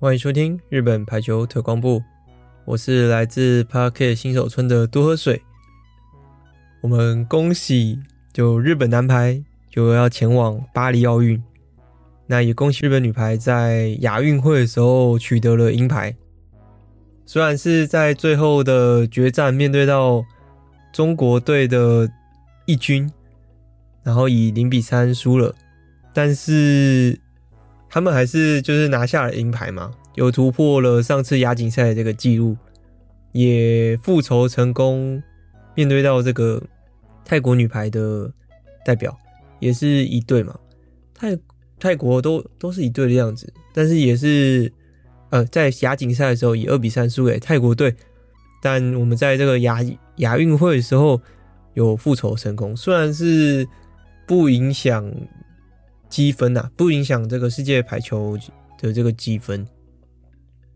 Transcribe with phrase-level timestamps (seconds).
[0.00, 2.02] 欢迎收听日本排球特工部，
[2.66, 5.42] 我是来自 Parket 新手村的多喝水。
[6.80, 7.98] 我们恭喜，
[8.32, 11.42] 就日本男排就要前往巴黎奥运，
[12.26, 16.14] 那也恭喜日本女排在亚运会的时候取得了银牌。
[17.26, 20.24] 虽然是在最后的决战面对到
[20.92, 22.08] 中国队的
[22.66, 23.10] 一军，
[24.02, 25.54] 然后以零比三输了，
[26.12, 27.18] 但是。
[27.90, 32.54] 他们还是就是拿下了银牌嘛，又突破了上次亚锦赛的这个记录，
[33.32, 35.22] 也复仇成功，
[35.78, 36.60] 面对到这个
[37.24, 38.28] 泰国女排的
[38.84, 39.16] 代表，
[39.60, 40.58] 也是一队嘛，
[41.14, 41.38] 泰
[41.78, 44.72] 泰国都都是一队的样子，但是也是
[45.30, 47.94] 呃在亚锦赛的时候以二比三输给泰国队，
[48.60, 49.78] 但我们在这个亚
[50.16, 51.20] 亚运会的时候
[51.74, 53.64] 有复仇成功，虽然是
[54.26, 55.08] 不影响。
[56.10, 58.34] 积分呐、啊，不影响这个世界排球
[58.80, 59.68] 的这个积分，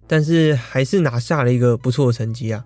[0.06, 2.62] 但是还是拿下了一个不错的成绩啊。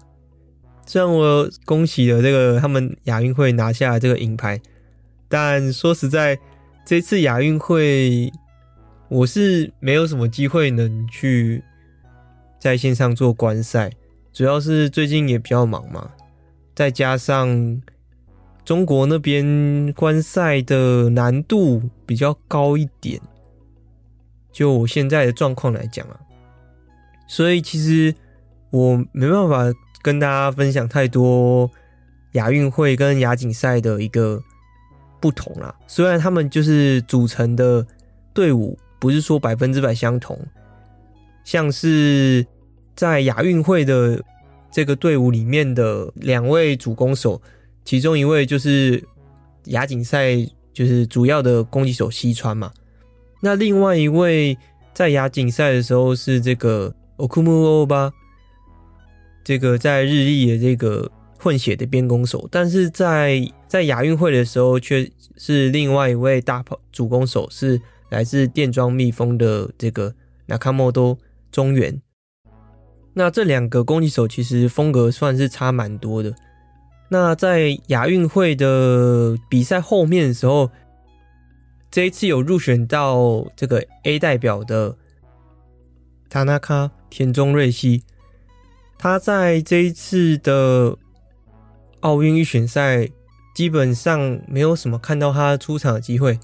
[0.86, 4.60] 虽然我恭喜了这个他们亚运会拿下这个银牌，
[5.28, 6.38] 但说实在，
[6.84, 8.32] 这次亚运会
[9.08, 11.62] 我是没有什么机会能去
[12.58, 13.90] 在线上做观赛，
[14.32, 16.12] 主要是最近也比较忙嘛，
[16.74, 17.82] 再加上。
[18.64, 23.20] 中国那边观赛的难度比较高一点，
[24.50, 26.18] 就我现在的状况来讲啊，
[27.28, 28.12] 所以其实
[28.70, 29.72] 我没办法
[30.06, 31.68] 跟大家分享太多
[32.34, 34.40] 亚运会跟亚锦赛的一个
[35.20, 35.74] 不同啦。
[35.88, 37.84] 虽然他们就是组成的
[38.32, 40.38] 队伍不是说百分之百相同，
[41.42, 42.46] 像是
[42.94, 44.22] 在亚运会的
[44.70, 47.42] 这个队伍里面的两位主攻手。
[47.84, 49.02] 其中一位就是
[49.64, 50.36] 亚锦赛
[50.72, 52.72] 就是主要的攻击手西川嘛，
[53.40, 54.56] 那另外一位
[54.94, 58.12] 在亚锦赛的时候是这个奥库姆欧巴，
[59.46, 61.08] 这个在日立的这个
[61.38, 67.80] 混血的边攻手，但是在在亚运会的时候却是另外一位大炮主攻手，是
[68.10, 70.12] 来自电装蜜蜂的这个
[70.46, 71.16] 纳卡莫多
[71.52, 72.02] 中原。
[73.14, 76.34] 那这两个攻击手其实风格算是差蛮多的。
[77.08, 80.72] 那在亚运会的比赛后面的时候，
[81.88, 84.96] 这一次有入选到这个 A 代表的
[86.28, 88.02] 塔纳卡田中瑞希，
[88.98, 90.96] 他在这一次的
[92.00, 93.08] 奥运预选赛
[93.54, 96.38] 基本上没有什么看到他出场的机会，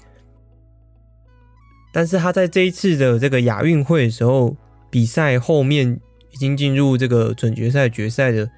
[1.93, 4.55] 但是他在这一次的这个亚运会的时候，
[4.89, 5.99] 比赛后面
[6.31, 8.49] 已经进入这个准决赛、决赛的。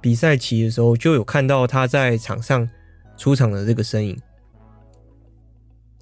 [0.00, 2.68] 比赛期的时候就有看到他在场上
[3.16, 4.18] 出场的这个身影，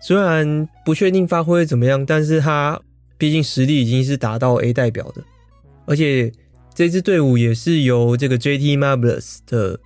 [0.01, 2.81] 虽然不确定发挥怎么样，但是他
[3.19, 5.23] 毕竟实力已经是达到 A 代表的，
[5.85, 6.33] 而且
[6.75, 9.79] 这支队伍也是由这个 JT Marvelous 的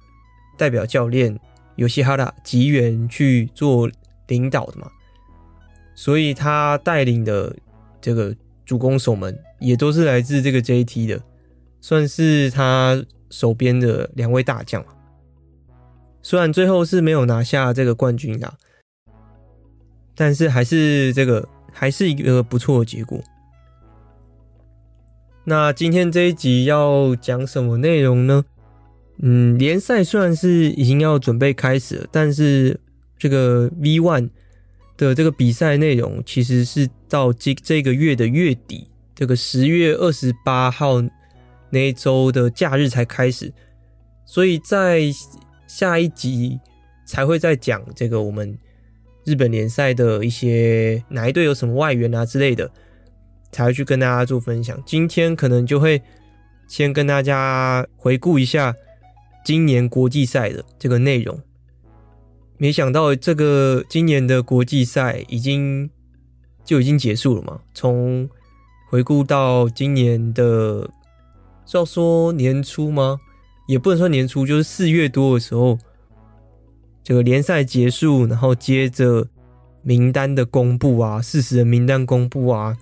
[0.56, 1.38] 代表教练
[1.76, 3.90] 尤西哈拉吉原去做
[4.28, 4.88] 领导的嘛，
[5.94, 7.54] 所以他带领的
[8.00, 8.34] 这个
[8.64, 11.22] 主攻手们也都是来自这个 JT 的，
[11.80, 13.04] 算是他。
[13.30, 14.84] 手边的两位大将，
[16.22, 18.54] 虽然最后是没有拿下这个冠军的，
[20.14, 23.20] 但是还是这个还是一个不错的结果。
[25.44, 28.44] 那今天这一集要讲什么内容呢？
[29.18, 32.80] 嗯，联赛虽然是已经要准备开始了，但是
[33.18, 34.30] 这个 V One
[34.96, 41.02] 的这个比赛内容其实是到这这个月的月底，这个十月二十八号。
[41.70, 43.52] 那一周的假日才开始，
[44.24, 45.00] 所以在
[45.66, 46.60] 下一集
[47.04, 48.56] 才会再讲这个我们
[49.24, 52.70] 日本联赛的一些哪一队有什么外援啊之类的，
[53.54, 54.82] 才会去跟大家做分享。
[54.84, 56.02] 今天可能就会
[56.66, 58.74] 先跟大家回顾一下
[59.44, 61.40] 今年国际赛的这个内容。
[62.58, 65.88] 没想到这个今年的国际赛已经
[66.64, 67.60] 就已经结束了嘛？
[67.72, 68.28] 从
[68.90, 70.90] 回顾到今年的。
[71.66, 73.18] 是要说年初吗？
[73.66, 75.78] 也不能说年初，就是四月多的时候，
[77.02, 79.26] 这个联赛结束，然后接着
[79.80, 82.76] 名单的公布啊，事实的名单公布啊，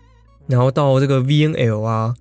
[0.46, 2.14] 然后到这个 VNL 啊，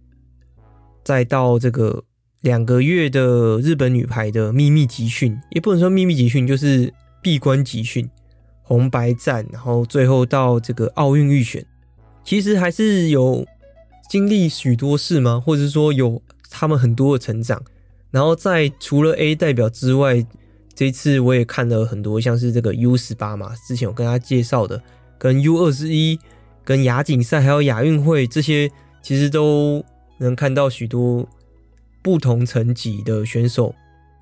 [1.04, 2.04] 再到这个
[2.42, 8.10] 两个月的日本女排的秘密集训，也不能说秘密集训，就是闭关集训、
[8.62, 11.66] 红白战，然后最后到这个奥运预选，
[12.24, 13.46] 其实还是有
[14.10, 15.40] 经历许多事吗？
[15.40, 17.62] 或者说有他们很多的成长。
[18.12, 20.26] 然后在除了 A 代表之外，
[20.76, 24.82] 这一次我也看了很多，像是这个 U 十八嘛，之前有跟他介绍的，
[25.18, 26.20] 跟 U 二十一、
[26.64, 28.72] 跟亚锦赛还有亚运会这些，
[29.02, 29.84] 其实都
[30.18, 31.28] 能看到许多
[32.02, 33.74] 不同层级的选手，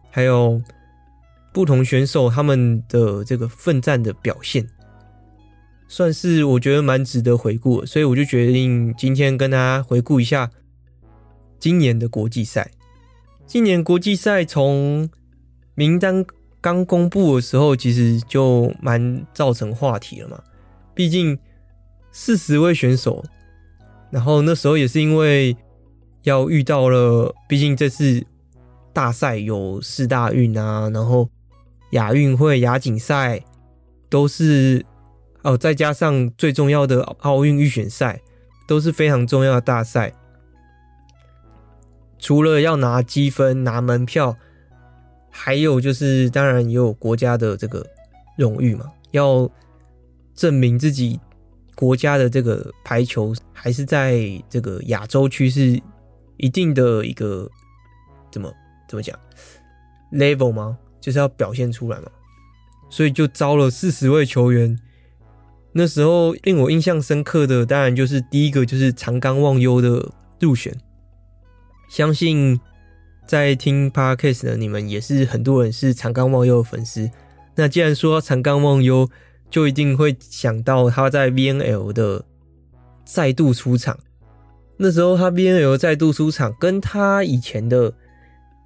[0.10, 0.62] 还有
[1.54, 4.68] 不同选手他们的这个奋战的表现，
[5.88, 10.50] 算是我觉得蛮值得回顾，所以我就决定今天跟大家回顾一下
[11.60, 12.72] 今年的国际赛。
[13.46, 15.10] 今年国际赛从
[15.74, 16.24] 名单
[16.62, 20.42] 刚公布的时候，其实就蛮造成话题了嘛。
[20.94, 21.38] 毕竟
[22.12, 23.24] 四十位选手，
[24.12, 25.56] 然后那时候也是因为
[26.24, 28.26] 要遇到了，毕竟这次
[28.94, 31.30] 大赛有四大运啊，然后
[31.92, 33.42] 亚运会、亚锦赛
[34.10, 34.86] 都是
[35.44, 38.22] 哦，再加上最重要的奥运预选赛，
[38.68, 40.14] 都是非常重要的大赛。
[42.18, 44.36] 除了要拿积分、拿门票，
[45.30, 47.86] 还有就是当然也有国家的这个
[48.38, 49.50] 荣誉嘛，要
[50.36, 51.18] 证明自己
[51.80, 55.82] 国家的这个排球还是在这个亚洲区是
[56.36, 57.50] 一定的一个
[58.30, 58.54] 怎么
[58.90, 59.18] 怎么讲
[60.12, 60.78] level 吗？
[61.00, 62.12] 就是要表现出来嘛，
[62.90, 64.78] 所以就招了四十位球员。
[65.72, 70.12] 那时候令我印象深刻的，当然就是第一个就是长冈望悠的
[70.42, 70.78] 入选。
[71.88, 72.60] 相信
[73.26, 77.10] 在听 Podcast 的你们也是很多人是长冈望悠的粉丝。
[77.56, 79.10] 那既然说长冈望悠，
[79.50, 82.24] 就一定会想到他在 VNL 的
[83.06, 83.98] 再度出场。
[84.78, 87.94] 那时候他 VNL 再度出场，跟他以前的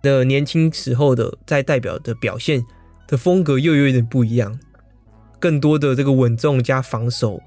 [0.02, 2.64] 的年轻时候的在代表的表现
[3.08, 4.60] 的风格又有一点不一样，
[5.40, 7.42] 更多的这个稳重加防守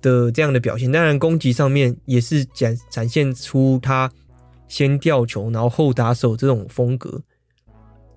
[0.00, 0.92] 的这样的表现。
[0.92, 4.10] 当然攻击上面也是展展现出他。
[4.66, 7.20] 先吊球，然后后打手这种风格，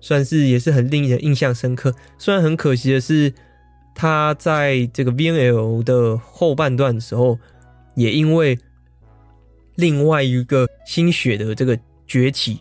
[0.00, 1.94] 算是也是很令人印象深刻。
[2.16, 3.32] 虽然很可惜的是，
[3.98, 7.36] 他在这个 VNL 的后半段的时候，
[7.96, 8.56] 也因为
[9.74, 12.60] 另外一个新血的这个崛起，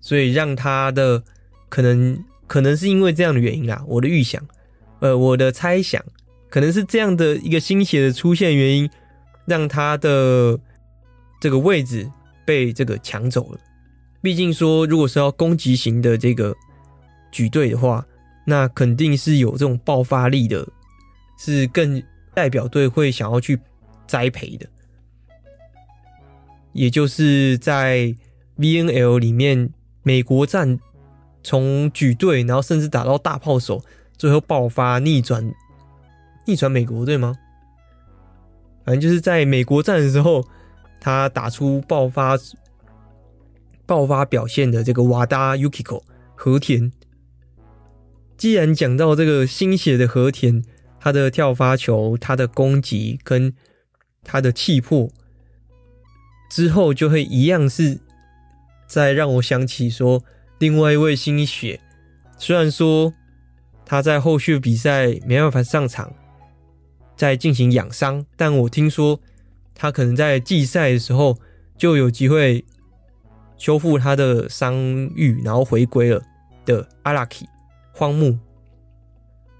[0.00, 1.22] 所以让他的
[1.68, 2.18] 可能
[2.48, 3.84] 可能是因为这样的原因啦。
[3.86, 4.42] 我的预想，
[4.98, 6.04] 呃，我的猜想，
[6.50, 8.90] 可能是这样的一个新血的出现原因，
[9.46, 10.58] 让他的
[11.40, 12.10] 这个位置。
[12.46, 13.58] 被这个抢走了。
[14.22, 16.54] 毕竟说，如果是要攻击型的这个
[17.32, 18.06] 举队的话，
[18.46, 20.66] 那肯定是有这种爆发力的，
[21.38, 22.02] 是更
[22.32, 23.60] 代表队会想要去
[24.06, 24.66] 栽培的。
[26.72, 28.14] 也就是在
[28.56, 29.70] VNL 里面，
[30.02, 30.78] 美国站
[31.42, 33.84] 从举队，然后甚至打到大炮手，
[34.16, 35.52] 最后爆发逆转，
[36.46, 37.34] 逆转美国队吗？
[38.84, 40.42] 反正就是在美国站的时候。
[40.98, 42.36] 他打出爆发
[43.84, 46.02] 爆发表现的这个瓦达 Yukiko
[46.34, 46.90] 和田，
[48.36, 50.62] 既然讲到这个新血的和田，
[51.00, 53.54] 他的跳发球、他的攻击跟
[54.22, 55.10] 他的气魄，
[56.50, 58.00] 之后就会一样是
[58.86, 60.22] 再让我想起说
[60.58, 61.80] 另外一位新血，
[62.38, 63.14] 虽然说
[63.84, 66.12] 他在后续比赛没办法上场，
[67.16, 69.20] 在进行养伤，但我听说。
[69.78, 71.36] 他可能在季赛的时候
[71.76, 72.64] 就有机会
[73.58, 74.74] 修复他的伤
[75.14, 76.22] 愈，然后回归了
[76.64, 77.46] 的阿拉基
[77.96, 78.38] 荒木。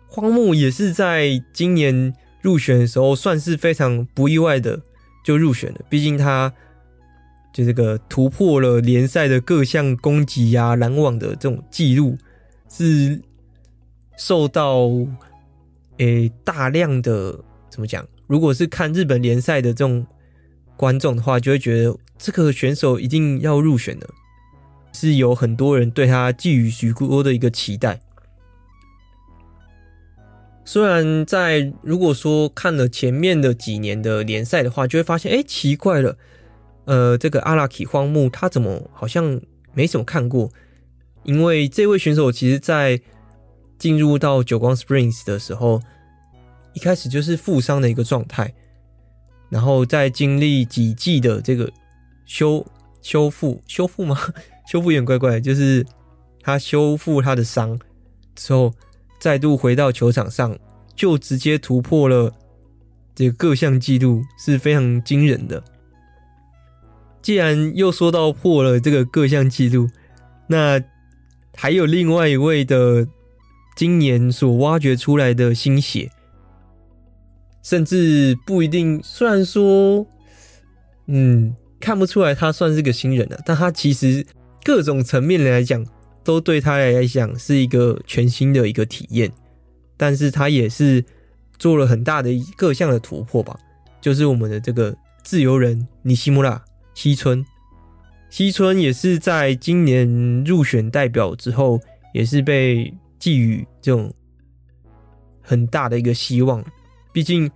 [0.06, 4.82] 荒木也是在今年入选的时候算是非常不意外的
[5.24, 6.52] 就入选了，毕竟他
[7.52, 12.18] 就这个突破了联赛的各项攻击呀、拦网的这种记录，
[12.68, 13.20] 是
[14.18, 14.90] 受到
[15.96, 18.06] 诶、大量的怎么讲？
[18.26, 20.06] 如果是看日本联赛的这种
[20.76, 24.08] 观众的话，就会觉得这个选手一定要入选的，
[24.92, 28.00] 是有很多人对他寄予许多的一个期待。
[30.66, 36.18] 虽然在如果说看了前面的几年的联赛的话，就会发现，哎，奇怪了，
[36.84, 39.40] 呃，这个阿拉奇荒木他怎么好像
[39.72, 40.50] 没怎么看过？
[41.22, 43.00] 因为这位选手其实在
[43.78, 45.80] 进入到久光 Springs 的时候。
[46.74, 48.52] 一开始就是负伤的一个状态，
[49.48, 51.72] 然后再经历几季的这个
[52.26, 52.62] 修
[53.00, 54.14] 修复修复吗？
[54.70, 55.82] 修复有点怪怪，就是
[56.42, 57.80] 他修复他的伤
[58.34, 58.74] 之后，
[59.26, 60.56] 再度回到球场上，
[60.94, 62.32] 就直接突破了
[63.12, 65.60] 这个各项纪录，是非常惊人的。
[67.20, 69.88] 既然又说到破了这个各项纪录，
[70.46, 70.80] 那
[71.56, 73.04] 还有另外一位的
[73.74, 76.08] 今年所挖掘出来的新血，
[77.64, 79.00] 甚至不一定。
[79.02, 80.06] 虽然说，
[81.08, 84.24] 嗯，看不出来他算是个新人啊，但他其实
[84.62, 85.84] 各种层面来讲，
[86.26, 89.32] 都对他来讲是一个全新的一个体验。
[89.96, 91.02] 但是他也是
[91.58, 93.58] 做了很大的各项的突破吧，
[94.00, 96.62] 就是我们的这个自由人尼西穆拉
[96.94, 97.42] 西村。
[98.28, 101.80] 西村也是在今年入选代表之后，
[102.12, 104.12] 也是被寄予这种
[105.40, 106.62] 很大的一个希望。
[107.12, 107.50] 毕竟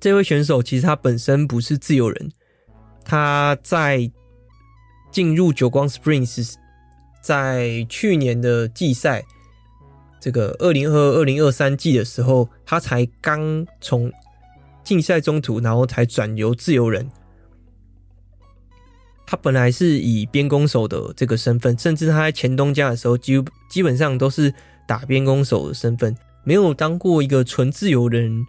[0.00, 2.32] 这位选手其实他本身不是自由人，
[3.04, 4.10] 他在
[5.12, 6.54] 进入久光 Springs，
[7.24, 9.24] 在去年的季赛，
[10.20, 14.12] 这个二零二二、二零二三季的时候，他才刚从
[14.84, 17.10] 竞赛中途，然后才转由自由人。
[19.26, 24.52] 他本来是以边攻手的这个身份，甚至他在前东家的时候，基基本上都是
[24.86, 26.14] 打边攻手的身份，
[26.44, 28.44] 没有当过一个纯自由人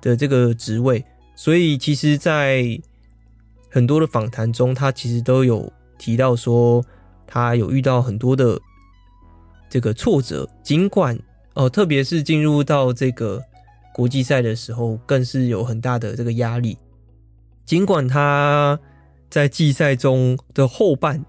[0.00, 1.04] 的这个职位。
[1.34, 2.80] 所以，其实，在
[3.68, 6.80] 很多的访谈中，他其实都有提到说，
[7.26, 8.58] 他有遇到很多的
[9.68, 10.48] 这个挫折。
[10.62, 11.18] 尽管
[11.54, 13.42] 哦，特别是进入到这个
[13.92, 16.78] 国际赛的时候，更是有很大的这个压力。
[17.64, 18.78] 尽管他。
[19.30, 21.24] 在季赛中的后半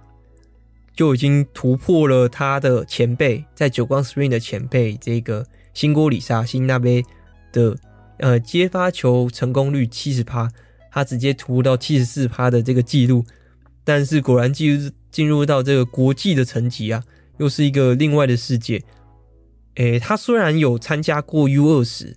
[0.96, 7.04] 就已经突破了他的前辈，在久光 Spring 的前辈这个新锅里沙新那边
[7.52, 7.76] 的
[8.20, 10.52] 呃接发球成功率七十趴，
[10.92, 13.26] 他直接突破到七十四趴的这个记录。
[13.84, 17.02] 但是果然进入进入到这个国际的层级啊，
[17.38, 18.84] 又是一个另外的世界。
[19.76, 22.14] 诶，他虽然有参加过 U 二十，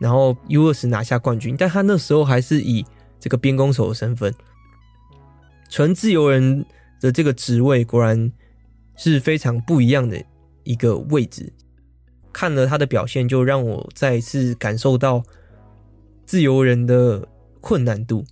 [0.00, 2.82] 然后 U 二十拿下冠军，但他那时候还是以
[3.18, 4.34] 这个边攻手的身份。
[5.68, 6.64] 纯自由人
[6.98, 8.32] 的这个职位果然
[8.96, 10.24] 是非常不一样的
[10.64, 11.52] 一个位置。
[12.32, 15.22] 看了他的表现，就让我再次感受到
[16.24, 17.28] 自由人的
[17.60, 18.24] 困难度。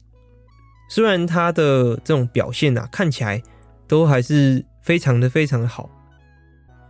[0.88, 3.43] 虽然他的这种表现啊，看起来
[3.88, 5.90] 都还是非常的非常的好，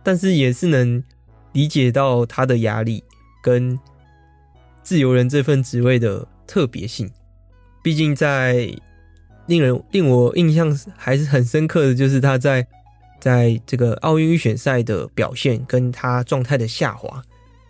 [0.03, 1.03] 但是也是能
[1.53, 3.03] 理解到他的压力
[3.41, 3.79] 跟
[4.83, 7.09] 自由人这份职位的特别性。
[7.81, 8.71] 毕竟在
[9.47, 12.67] 令人令我印象还是很深刻的，就是他在
[13.19, 17.21] 在这个奥运预选赛的表现，跟他状态的下滑，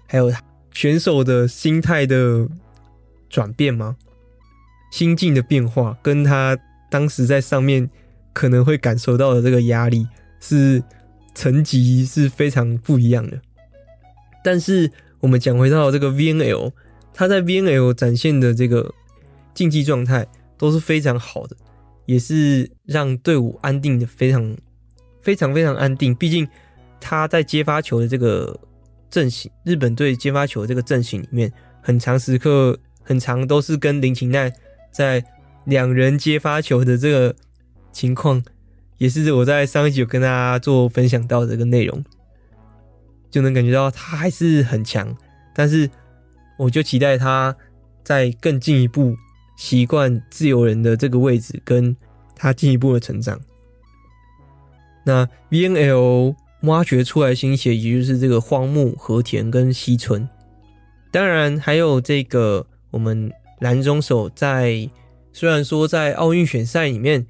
[0.08, 0.32] 还有
[0.74, 2.48] 选手的心态的
[3.30, 3.96] 转变吗？
[4.92, 6.58] 心境的变化，跟他
[6.90, 7.88] 当时在上面
[8.34, 10.08] 可能会感受到的这个压力
[10.40, 10.84] 是
[11.34, 13.40] 层级是非常不一样的。
[14.44, 16.72] 但是我们讲回到这个 VNL，
[17.14, 18.94] 他在 VNL 展现的这个
[19.54, 21.56] 竞技状态都是非常好的。
[22.06, 24.58] 也是让队伍安定的非常
[25.22, 26.16] 非常非常安定。
[26.16, 26.48] 毕竟
[27.00, 28.60] 他在接发球的这个
[29.12, 34.52] 阵型，日本队接发球这个阵型里面，很长时刻很长都是跟林琴奈
[34.92, 35.24] 在
[35.66, 37.36] 两人接发球的这个
[37.92, 38.44] 情况，
[38.98, 42.04] 也是我在上一集有跟大家做分享到的这个内容，
[43.30, 45.16] 就能感觉到他还是很强。
[45.56, 45.90] 但是
[46.58, 47.56] 我就期待他
[48.04, 49.16] 在更进一步。
[49.60, 51.94] 习惯自由人的这个位置，跟
[52.34, 53.38] 他进一步的成长。
[55.04, 60.30] 那 VNL 挖掘出来新血，也就是这个荒木和田跟西村，
[61.12, 63.30] 当然还有这个我们
[63.60, 64.90] 蓝中手在，
[65.34, 67.28] 虽然说在奥运选赛里面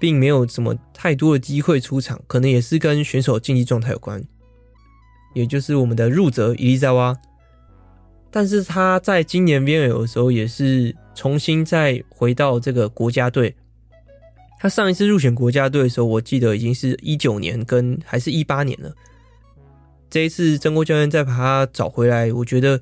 [0.00, 4.24] 并没有什么太多的机会出场，可能也是跟选手竞技状态有关，
[5.34, 7.16] 也就是我们的入泽伊丽莎娃。
[8.30, 13.54] 但是他在今年 VNL 的时候，也是重新再回到这个国家队。
[14.58, 18.92] 他上一次入选国家队的时候，我记得已经是一九年跟还是一八年了。
[20.08, 22.80] 这一次真锅教练再把他找回来，我觉得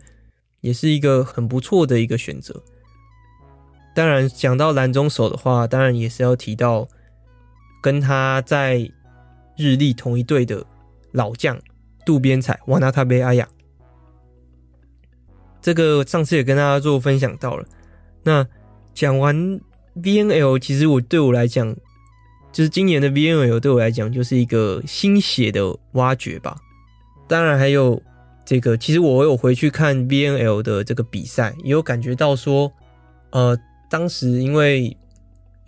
[0.61, 2.63] 也是一个很不错的一个选择。
[3.95, 6.89] 当然，讲到拦中手的话，当然也是要提到
[7.83, 8.91] 跟他在
[9.57, 10.65] 日立同一队的
[11.13, 11.59] 老将
[12.05, 13.49] 渡边彩、瓦纳塔贝阿雅。
[15.61, 17.67] 这个上次也跟大家做分享到了。
[18.23, 18.47] 那
[18.95, 19.61] 讲完
[19.97, 21.75] VNL，其实我对我来讲，
[22.53, 26.57] 就是今年的 VNL 对我来讲就是一个新血的挖掘吧。
[27.27, 28.01] 当然还有
[28.45, 32.73] 这个，其实我有回去看 VNL 的这个比赛，也有感觉到说，
[33.31, 33.59] 呃，
[33.91, 34.97] 当时因为，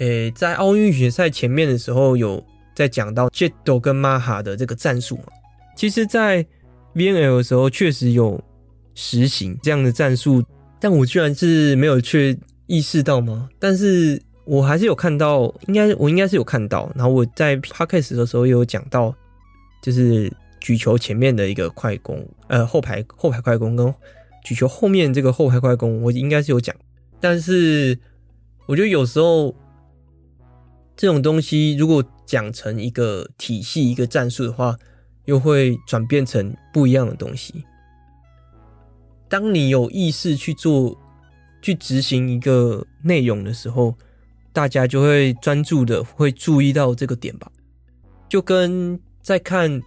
[0.00, 5.24] 诶，在奥运预选赛前面的时候，有在讲到 Jet 跟 Maha 的这个战术嘛。
[5.74, 6.44] 其实，在
[6.94, 8.38] VNL 的时候，确实有。
[8.92, 10.44] 实行这样的战术，
[10.78, 13.48] 但我居然是没有去意识到吗？
[13.58, 16.90] 但是我还是有看到，应该我应该是有看到。
[16.94, 19.14] 然后我在 podcast 的时候也有讲到，
[19.80, 23.94] 就是举球前面的一个快攻，呃，后排后排快攻跟
[24.44, 26.74] 举球后面这个后排快攻，我应该是有讲。
[27.20, 27.96] 但是
[28.66, 29.54] 我觉得有时候
[31.00, 34.76] 这种东西如果讲成一个体系、一个战术的话，
[35.24, 37.64] 又会转变成不一样的东西。
[39.26, 40.94] 当你有意识去做、
[41.62, 43.94] 去执行一个内容的时候，
[44.52, 47.50] 大家就会专注的会注意到这个点吧。
[48.28, 49.82] 就跟在看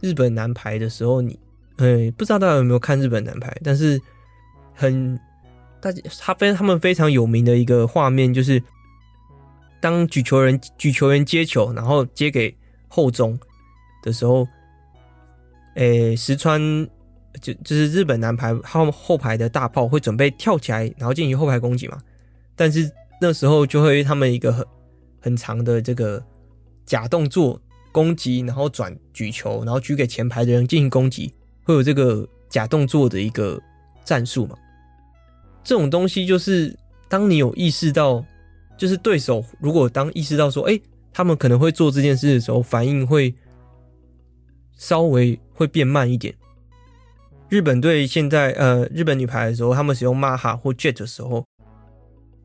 [0.00, 1.36] 日本男排的时候，你，
[1.78, 3.52] 哎，不知道大家有没有看日本男排？
[3.64, 4.00] 但是
[4.72, 5.18] 很
[5.80, 8.62] 大家他非他们非常有名的一个画面，就是
[9.80, 12.56] 当举球人举球员接球，然后接给
[12.88, 13.38] 后中
[14.02, 14.46] 的时候，
[15.76, 16.60] 诶，石川
[17.40, 21.98] 就就是日本男排后后排的大炮会准备跳起来，然后进行后排攻击嘛。
[22.56, 24.66] 但是那时候就会他们一个很
[25.20, 26.22] 很长的这个。
[26.88, 27.60] 假动作
[27.92, 33.60] 攻击，然后转举球，然后举给前排的人进行攻击，会有这个假动作的一个
[34.06, 34.56] 战术嘛？
[35.62, 36.74] 这种东西就是
[37.06, 38.24] 当你有意识到，
[38.78, 40.80] 就是对手如果当意识到说，哎，
[41.12, 43.34] 他们可能会做这件事的时候，反应会
[44.78, 46.34] 稍微会变慢一点。
[47.50, 51.44] 日本队现在呃，日本女排的时候，他们使用 Maha 或 Jet 的时候，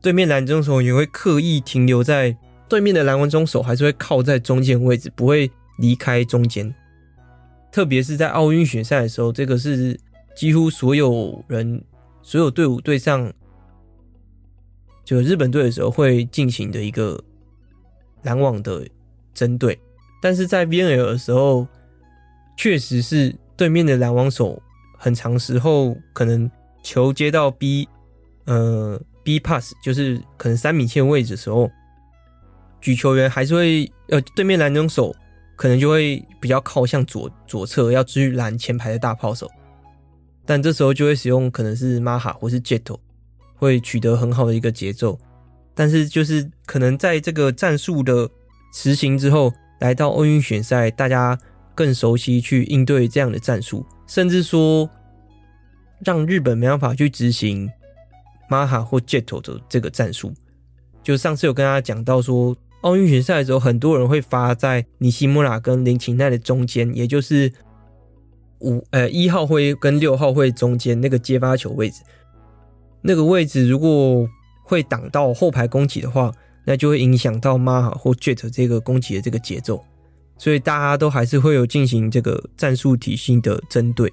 [0.02, 2.36] 对面拦中手也会刻意停留在。
[2.66, 5.48] 对面的拦网中手还是会靠在中间位置，不会
[5.78, 6.74] 离开中间。
[7.70, 10.00] 特别是在奥运选赛的时候，这个是
[10.34, 11.84] 几乎所有人、
[12.22, 13.30] 所有队伍对上
[15.04, 17.22] 就日本队的时候会进行的一个
[18.22, 18.86] 拦网的
[19.32, 19.78] 针对。
[20.22, 21.66] 但是在 VNL 的时候，
[22.56, 24.60] 确实是对面的拦网手
[24.98, 26.50] 很长时候可能
[26.82, 27.88] 球接到 B
[28.46, 31.70] 呃 B pass，就是可能三米线位置的时候。
[32.80, 35.14] 举球员还是会，呃，对面拦中手
[35.56, 39.50] 可能就会比较靠向左左侧，要去拦前排的大炮手，
[40.44, 42.94] 但这时候就会使用可能是 Maha 或是 Jet，
[43.56, 45.18] 会取得很好的一个节奏。
[45.74, 48.28] 但是就是可能在这个战术的
[48.72, 51.38] 实行之后，来到奥运选赛，大家
[51.74, 54.88] 更熟悉去应对这样的战术，甚至说
[56.04, 57.70] 让日本没办法去执行
[58.50, 60.32] Maha 或 Jet 的这个战术。
[61.02, 62.56] 就上次有跟大家讲到说。
[62.84, 67.50] 奥运选赛的时候，很多人会发在尼西莫拉跟林琴奈的中间，也就是
[68.58, 72.02] 五呃一号会跟六号会中间那个接发球位置。
[73.04, 74.26] 那个位置如果
[74.62, 76.32] 会挡到后排攻击的话，
[76.64, 79.84] 那就会影响到 Maha 或 Jet 这个攻击的这个节奏。
[80.38, 84.12] 所以大家都还是会有进行这个战术体系的针对。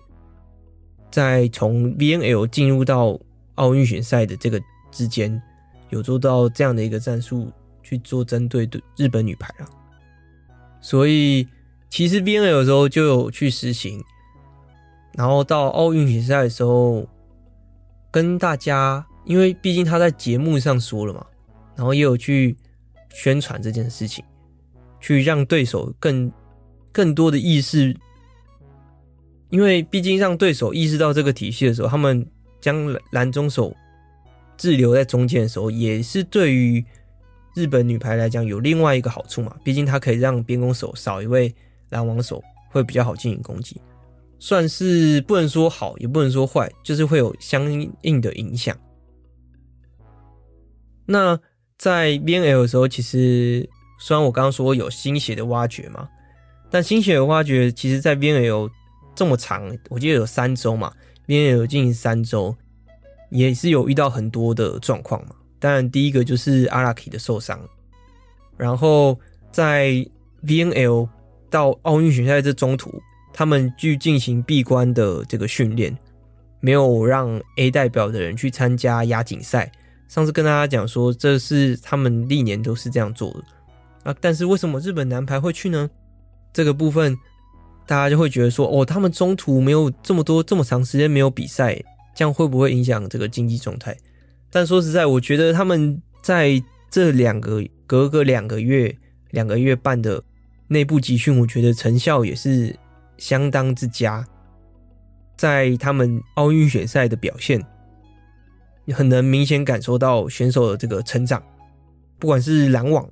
[1.09, 3.17] 在从 VNL 进入到
[3.55, 5.41] 奥运选赛的这个之间，
[5.89, 7.51] 有做到这样的一个战术。
[7.83, 9.67] 去做针对的日本女排啊，
[10.79, 11.45] 所以
[11.89, 14.01] 其实 VNL 的时候就有去实行，
[15.15, 17.05] 然后到奥运选赛的时候
[18.11, 21.25] 跟大家，因为毕竟他在节目上说了嘛，
[21.75, 22.55] 然后也有去
[23.09, 24.23] 宣传这件事情，
[24.99, 26.31] 去让对手更
[26.91, 27.97] 更多的意识，
[29.49, 32.25] 因为毕竟让对手意识到这个体系的时候，他们
[32.59, 33.75] 将拦中手
[34.57, 36.85] 滞留在中间的时候，也是对于。
[37.53, 41.53] 日本女排来讲有另外一个好处嘛，毕竟它可以让边攻手少一位
[41.89, 43.75] 拦网手，会比较好进行攻击，
[44.43, 48.75] 算是不能说好，也不能说坏，就是会有相应的影响。
[51.05, 51.39] 那
[51.77, 56.09] 在 VNL 的时候，其实虽然我刚刚说有新血的挖掘嘛，
[56.71, 58.67] 但新血的挖掘其实，在 VNL
[59.13, 60.91] 这么长，我记得有三周嘛
[61.27, 62.55] ，VNL 进行三周，
[63.29, 65.35] 也是有遇到很多的状况嘛。
[65.59, 67.61] 当然，第一个就是阿拉基的受伤，
[68.57, 69.19] 然后
[69.51, 70.03] 在
[70.43, 71.07] VNL
[71.47, 72.99] 到奥运选赛这中途，
[73.33, 75.97] 他们去进行闭关的这个训练，
[76.59, 79.71] 没有让 A 代表的人去参加亚锦赛。
[80.07, 83.43] 上次跟大家讲说，这是他们历年都是这样做的
[84.03, 84.15] 啊。
[84.19, 85.89] 但是为什么日本男排会去呢？
[86.51, 87.17] 这个部分
[87.87, 91.81] 大家就会觉得说，哦，他们中途没有这么多这么长时间没有比赛，
[92.13, 93.95] 这样会不会影响这个经济状态？
[94.49, 98.93] 但说实在，我觉得他们在这两个隔个两个月、
[99.29, 100.21] 两个月半的
[100.67, 102.75] 内部集训，我觉得成效也是
[103.21, 104.27] 相当之佳。
[105.37, 107.63] 在他们奥运选赛的表现，
[108.93, 111.41] 很能明显感受到选手的这个成长，
[112.17, 113.07] 不管是拦网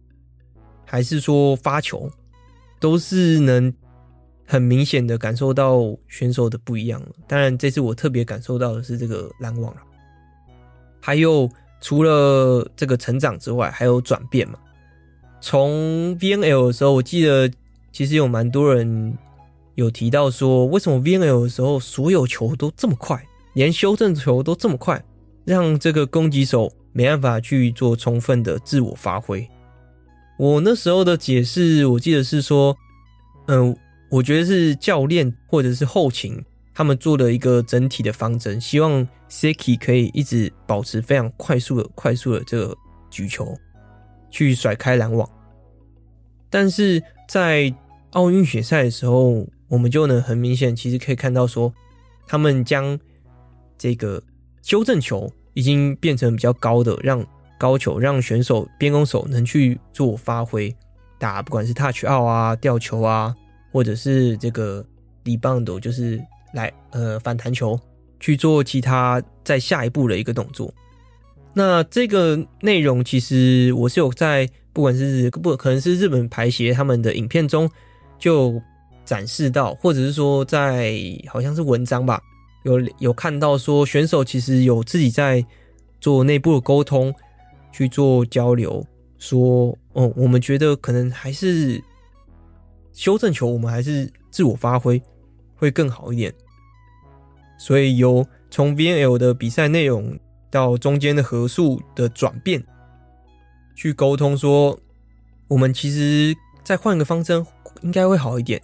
[0.86, 2.10] 还是说发球，
[2.80, 3.72] 都是能
[4.45, 7.02] 很明显的感受到选手的不一样。
[7.28, 9.82] 当然，这次我特别感受到的是这个拦网了。
[11.00, 11.50] 还有
[11.82, 14.60] 除了这个成长之外，还有转变嘛？
[15.41, 17.50] 从 VNL 的时候，我记得
[17.91, 19.17] 其实有蛮多人
[19.80, 25.02] 有提到说，为什么 VNL 的时候所有球都这么快，连修正球都这么快，
[25.46, 29.50] 让这个攻击手没办法去做充分的自我发挥。
[30.38, 32.76] 我那时候的解释，我记得是说，
[33.48, 33.74] 嗯，
[34.12, 42.78] 我觉得是教练或者是后勤他们做了一个整体的方针，希望 Seki 可以一直保持非常快速的、快速的这个
[43.10, 43.58] 举球，
[44.30, 45.30] 去甩开拦网。
[46.50, 47.74] 但是在
[48.12, 51.73] 奥运选赛的时候，我们就能很明显，其实可以看到说，
[52.27, 52.99] 他们将
[53.77, 54.21] 这个
[54.62, 57.25] 修正球已经变成比较高的让。
[57.60, 60.73] 高球让选手边攻手能去做发挥，
[61.17, 63.36] 打不管是 touch out 啊、吊球啊，
[63.73, 64.82] 或者是这个
[65.25, 66.17] rebound，就是
[66.53, 67.77] 来呃反弹球
[68.17, 70.73] 去做其他在下一步的一个动作。
[71.53, 77.69] 那这个内容其实我是有在不管是不可能是日本排协他们的影片中
[78.17, 78.62] 就
[79.10, 80.93] 展示到，或者是说在
[81.28, 82.22] 好像是文章吧，
[82.63, 85.43] 有有看到说选手其实有自己在
[86.00, 87.12] 做内部的沟通。
[87.72, 88.84] 去做交流，
[89.19, 91.80] 说，哦，我们觉得可能还是
[92.93, 95.00] 修正球，我们还是自我发挥
[95.56, 96.34] 会更好一点。
[97.60, 100.17] 所以由从 VNL 的比赛内容
[100.50, 102.65] 到中间的合数的转变，
[103.76, 104.80] 去沟通说，
[105.48, 107.45] 我们其实再换个方针
[107.82, 108.60] 应该会好一点，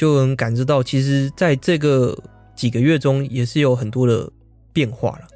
[0.00, 2.16] 就能感知到，其实在这个
[2.54, 4.32] 几个月中也是有很多的
[4.72, 5.28] 变化了。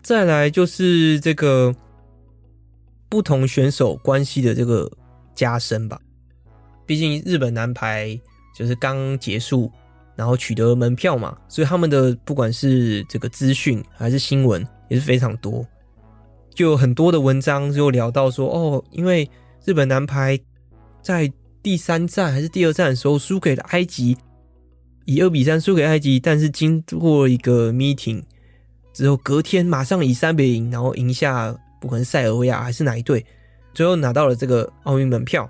[0.00, 1.76] 再来就是这个
[3.06, 4.90] 不同选手关系的这个
[5.34, 6.00] 加深吧。
[6.86, 8.18] 毕竟日本男排
[8.56, 9.70] 就是刚结束，
[10.16, 15.62] 然后取得门票嘛，所以他们的不管是这个资讯还是新闻也是非常多，
[16.54, 19.30] 就有很多的文章就聊到说，哦，因为
[19.66, 20.40] 日本男排
[21.02, 21.30] 在
[21.62, 24.16] 第三战还是第二战的时候输给了埃及，
[25.04, 28.22] 以二比三输给埃及，但是经过一个 meeting。
[28.92, 33.24] 之后隔天马上以三比零，然后赢下不管是塞尔维亚还是哪一队，
[33.72, 35.48] 最后拿到了这个奥运门票。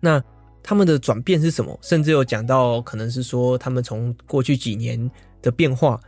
[0.00, 0.22] 那
[0.62, 1.76] 他们的转变是什么？
[1.82, 5.10] 甚至有讲到可能是说他们从过去几年
[5.42, 5.98] 的变化，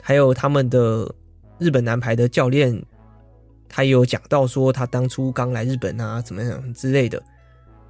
[0.00, 1.12] 还有他们的
[1.58, 2.82] 日本男排的教练，
[3.68, 7.22] 他也有讲到说他当初刚来日本啊怎么样之类的，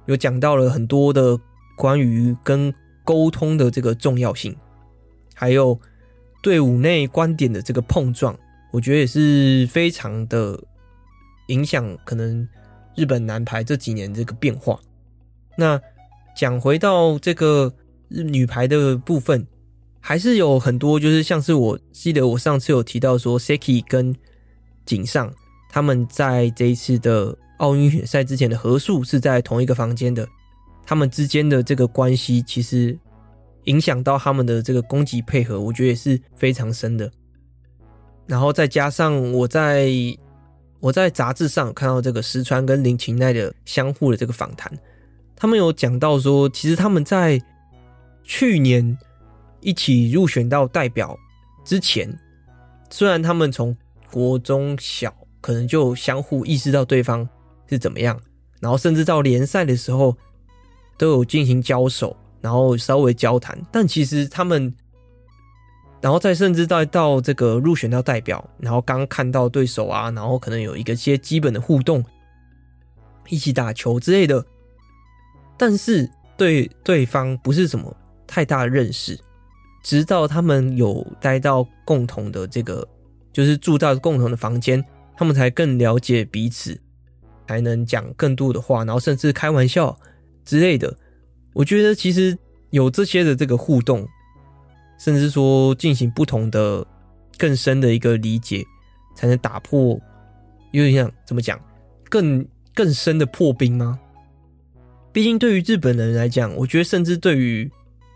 [0.05, 1.39] 有讲到了很多的
[1.77, 4.55] 关于跟沟通的这个重要性，
[5.33, 5.79] 还有。
[6.43, 8.37] 队伍内观点的这个碰撞，
[8.69, 10.61] 我觉得也是非常的
[11.47, 12.45] 影响可能
[12.97, 14.77] 日本男排这几年这个变化。
[15.55, 15.79] 那
[16.35, 17.73] 讲回到这个
[18.09, 19.47] 女排的部分，
[20.01, 24.13] 还是有很多，就是像是我记得我上次有提到说，Seki 跟
[24.85, 25.33] 井上
[25.69, 30.27] 他们在这一次的奥运选赛之前的合宿是在同一个房间的，
[30.85, 32.97] 他们之间的这个关系其实。
[33.65, 37.09] 影响到他们的这个攻击配合，我觉得也是非常深的。
[38.27, 39.89] 然后再加上我在
[40.81, 44.69] 我在杂志上看到这个石川跟林琴奈的相互的这个访谈，
[45.33, 47.41] 他们有讲到说，其实他们在
[48.25, 48.97] 去年
[49.61, 51.17] 一起入选到代表
[51.63, 52.13] 之前，
[52.89, 53.73] 虽然他们从
[54.11, 57.25] 国中小可能就相互意识到对方
[57.73, 58.19] 是怎么样，
[58.59, 60.15] 然后甚至到联赛的时候
[60.97, 62.15] 都有进行交手。
[62.43, 64.75] 然后稍微交谈，但其实他们，
[66.01, 72.03] 然后再甚至再到这个入选到代表，然后刚看到对手啊，然后可能有一个些基本的互动，
[73.29, 74.45] 一起打球之类的，
[75.57, 77.95] 但是对对方不是什么
[78.27, 79.17] 太大的认识，
[79.81, 82.85] 直到他们有待到共同的这个，
[83.31, 84.83] 就是住到共同的房间，
[85.15, 86.77] 他们才更了解彼此，
[87.47, 89.97] 才能讲更多的话，然后甚至开玩笑
[90.45, 90.95] 之类的。
[91.53, 92.37] 我觉得其实
[92.71, 94.07] 有这些的这个互动，
[94.99, 96.85] 甚至说进行不同的、
[97.37, 98.63] 更深的一个理解，
[99.15, 99.99] 才能打破，
[100.71, 101.59] 有点像怎么讲，
[102.09, 103.99] 更更深的破冰吗？
[105.11, 107.69] 毕竟对于日本人来讲，我觉得甚至对于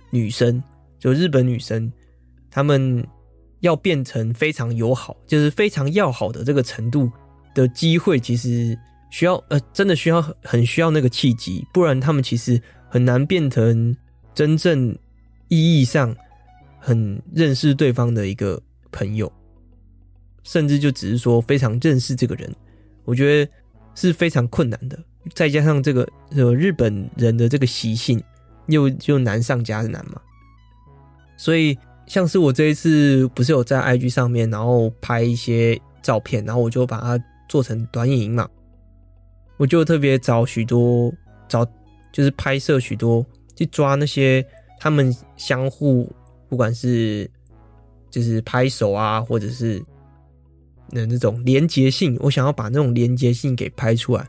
[0.10, 0.64] 女生，
[0.98, 1.92] 就日本女生，
[2.50, 3.06] 她们
[3.60, 7.12] 要变成非常友好，就是非常要好的这个程度
[7.54, 8.76] 的机会，其实
[9.10, 12.62] 需要呃，真的需要很需要那个契机，不然他们其实。
[12.90, 13.94] 很难变成
[14.34, 14.98] 真正
[15.50, 16.16] 意义上
[16.80, 18.58] 很认识对方的一个
[18.94, 19.30] 朋友，
[20.44, 22.50] 甚至就只是说非常认识这个人，
[23.04, 23.52] 我觉得
[23.94, 24.98] 是非常困难的。
[25.36, 28.24] 再加上这个呃日本人的这个习性，
[28.68, 30.22] 又就难上加难嘛。
[31.36, 38.48] 所以像是我这一次不是有在 IG 上面，然后拍一些照片，然后我就把它做成短影音嘛，
[39.58, 41.14] 我就特别找许多
[41.48, 41.68] 找。
[42.10, 43.24] 就是拍摄许多
[43.56, 44.44] 去抓那些
[44.80, 46.12] 他们相互
[46.50, 47.30] 不管是
[48.10, 49.80] 就是拍手啊，或者是
[50.90, 54.26] 那那种连结性，我想要把那种连结性给拍出来，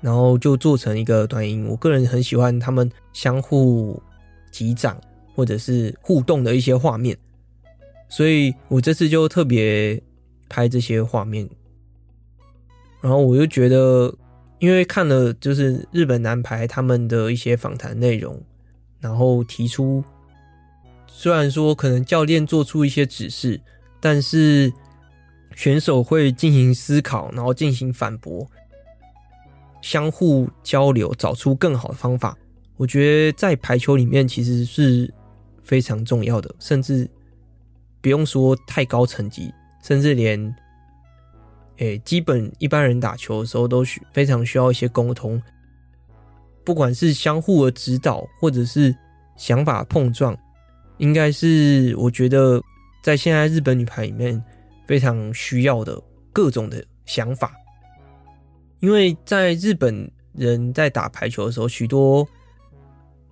[0.00, 1.64] 然后就做成一个短音。
[1.68, 4.02] 我个人很喜欢他们相互
[4.50, 5.00] 击掌
[5.36, 7.16] 或者是互动的一些画面，
[8.08, 10.02] 所以我这次就特别
[10.48, 11.48] 拍这些画面。
[13.00, 14.12] 然后我就觉得，
[14.58, 18.42] 因为看了就是日本男排他们的一些访谈内容，
[19.00, 20.02] 然后提出，
[21.06, 23.60] 虽然说可能教练做出一些指示，
[24.00, 24.72] 但是
[25.54, 28.44] 选手会进行思考，然后进行反驳，
[29.80, 32.36] 相互交流，找出更好的方法。
[32.76, 35.12] 我觉得在排球里面其实是
[35.62, 37.08] 非常重要的，甚至
[38.00, 40.52] 不用说太高层级，甚至连。
[41.78, 45.40] 诶，基本一般人打球的时候都需非常需要一些沟通，
[46.64, 48.92] 不管是相互的指导，或者是
[49.36, 50.36] 想法碰撞，
[50.96, 52.60] 应该是我觉得
[53.00, 54.42] 在现在日本女排里面
[54.88, 57.52] 非常需要的各种的想法。
[58.80, 62.26] 因为在日本人在打排球的时候，许多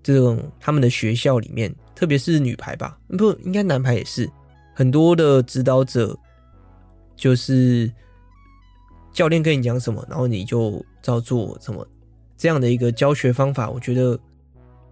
[0.05, 4.31] 这种他们的学校里面，特别是女排吧，不，应该男排也是，
[4.73, 6.17] 很多的指导者
[7.17, 7.93] 就是。
[9.17, 11.89] 教练跟你讲什么，然后你就照做什么，
[12.37, 14.21] 这样的一个教学方法，我觉得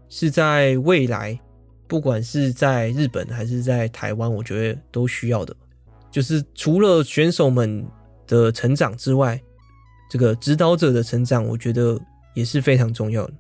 [0.09, 1.39] 是在未来，
[1.87, 5.55] 不管是在日本还是在台湾，我觉得都需要的。
[6.11, 7.87] 就是除了选手们
[8.27, 9.39] 的成长之外，
[10.09, 12.01] 这个指导者的成长，我觉得
[12.33, 13.35] 也是非常重要的。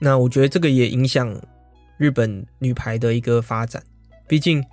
[0.00, 1.38] 那我觉得这个也影响
[1.98, 3.82] 日本女排的一个发展，
[4.26, 4.64] 毕竟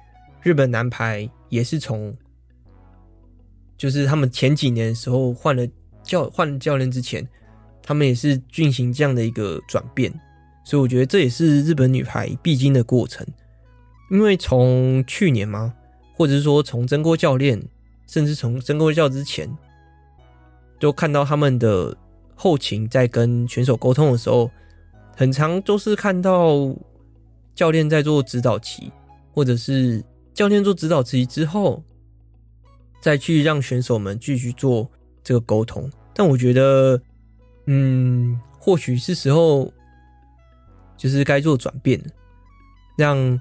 [0.41, 2.15] 日本男排也是从。
[3.77, 5.65] 就是他们前几年的时候换了
[6.01, 7.25] 教换教练之前，
[7.83, 10.11] 他们也是进行这样的一个转变，
[10.65, 13.25] 所以我觉得这也是日本女排必经的过程。
[14.09, 15.73] 因为从去年嘛，
[16.15, 17.61] 或者是说从真锅教练，
[18.07, 19.47] 甚至从真锅教之前，
[20.79, 21.95] 就看到他们的
[22.33, 24.49] 后勤在跟选手沟通的时候，
[25.15, 26.75] 很常都是看到
[27.53, 28.91] 教练在做指导棋，
[29.33, 31.83] 或者是教练做指导棋之后。
[33.01, 34.89] 再去让选手们继续做
[35.23, 37.01] 这个沟通，但我觉得，
[37.65, 39.71] 嗯，或许是时候
[40.97, 42.01] 就是该做转变，
[42.97, 43.39] 让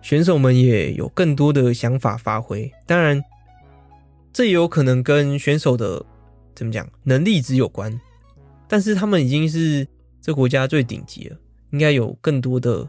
[0.00, 2.70] 选手们也有更多的想法发挥。
[2.86, 3.22] 当然，
[4.32, 6.04] 这也有可能跟选手的
[6.54, 8.00] 怎么讲能力值有关，
[8.68, 9.86] 但是他们已经是
[10.20, 11.36] 这国家最顶级了，
[11.70, 12.88] 应该有更多的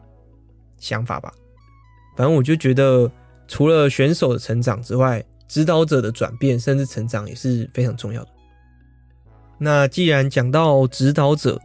[0.78, 1.34] 想法吧。
[2.16, 3.12] 反正我就觉得，
[3.48, 8.30] 除了选手的成长之外，指导者的转变甚至成长也是非常重要的。
[9.58, 11.60] 那既然讲到指导者，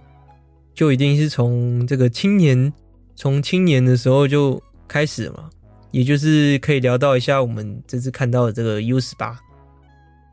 [0.75, 2.73] 就一定是从这个青年，
[3.15, 5.51] 从青年的时候就开始了嘛，
[5.93, 9.39] 也就是可以聊到一下我们这次看到的这个 U 十八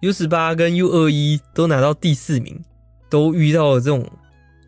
[0.01, 2.63] ，U 十八跟 U 二一都拿到第四名，
[3.09, 4.09] 都遇到了这种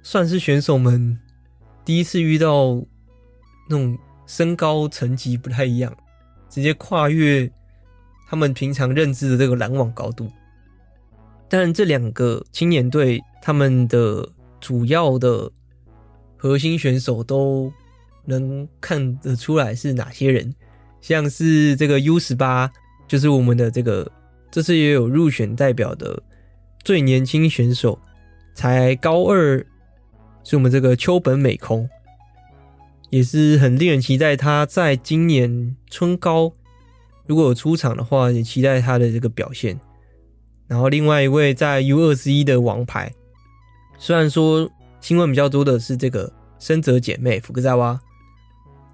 [0.04, 1.18] 算是选手们
[1.86, 2.76] 第一次遇到
[3.70, 5.96] 那种身高层级不太一样，
[6.50, 7.50] 直接跨越。
[8.30, 10.28] 他们平常认知的这个拦网高度，
[11.48, 14.28] 但这两个青年队他们的
[14.60, 15.52] 主要的
[16.36, 17.72] 核心选手都
[18.26, 20.54] 能看得出来是哪些人，
[21.00, 22.72] 像是这个 U 十八，
[23.08, 24.12] 就是我们的这个
[24.50, 26.22] 这次也有入选代表的
[26.84, 28.00] 最年轻选手，
[28.56, 29.64] 才高二，
[30.44, 31.88] 是我们这个秋本美空，
[33.10, 36.54] 也是很令人期待他在今年春高。
[37.26, 39.80] 如果有出场的话，也期待他的这个表现。
[40.68, 43.14] 然后另外一位在 U 二十一的王牌，
[43.98, 44.70] 虽然说
[45.02, 48.00] 新闻比较多的是这个深泽姐妹福克萨娃，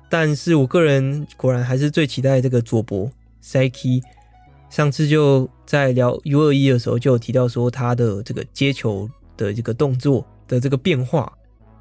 [0.09, 3.09] 但是我个人果然还是最期待这个佐伯
[3.41, 4.01] Saki。
[4.69, 11.31] 上次就在聊 U 二一的时候，就有提到说他的这个接球的这个动作的这个变化，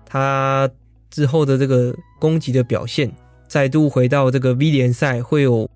[0.06, 0.70] 他
[1.10, 3.12] 之后的这个攻击的表现，
[3.48, 5.68] 再度回到这个 V 联赛会有。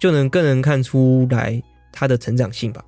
[0.00, 2.84] 就能更能看出来他的成长性吧。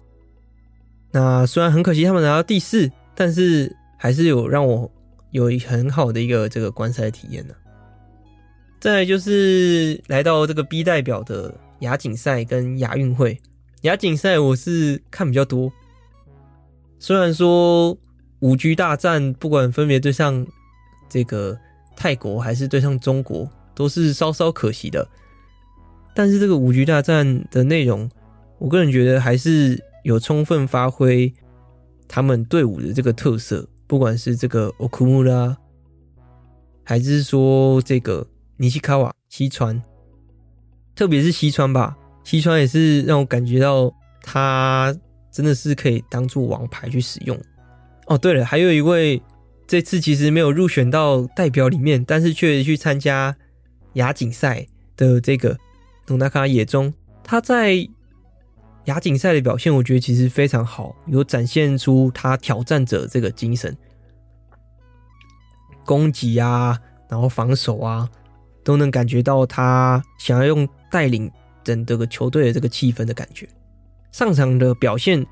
[1.12, 4.90] 那虽然很可惜他们拿到第四，但是还是有让我
[5.30, 7.54] 有很好的一个这个观赛体验呢。
[8.80, 13.38] 再来就是来到这个 B 代表的亚锦赛跟亚运会。
[13.82, 15.70] 亚锦赛我是看比较多，
[16.98, 17.96] 虽然说
[18.40, 20.46] 五局大战不管分别对上
[21.08, 21.58] 这个
[21.94, 25.06] 泰国还是对上中国，都是稍稍可惜的。
[26.14, 28.10] 但是这个五局大战的内容，
[28.58, 31.32] 我个人觉得还是有充分发挥
[32.06, 35.56] 他们队伍的这个特色，不管是这个奥库穆拉，
[36.84, 39.82] 还是说这个尼西卡瓦西川，
[40.94, 44.94] 特别是西川吧，西川也是让我感觉到他
[45.30, 47.40] 真的是可以当做王牌去使用。
[48.06, 49.22] 哦，对了，还有一位
[49.66, 53.34] 这次其实没有入选到代表里面，但是却去参加
[53.94, 55.56] 亚锦赛的这个
[56.12, 56.92] 农大卡野中，
[57.24, 57.88] 他在
[58.84, 63.74] 亚锦赛的表现，我觉得其实非常好，有展现出他挑战者这个精神，
[65.86, 68.06] 攻击啊，然后防守啊，
[68.62, 71.30] 都能感觉到他想要用带领
[71.64, 73.48] 整这个球队的这个气氛的感觉。
[74.10, 75.24] 上场的表现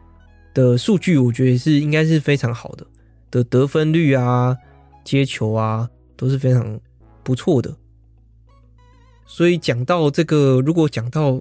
[0.54, 2.86] 的数据，我觉得是应该是非常好的，
[3.30, 4.56] 的得分率啊、
[5.04, 6.80] 接球啊，都是非常
[7.22, 7.76] 不错的。
[9.30, 11.40] 所以讲到这个，如果讲到。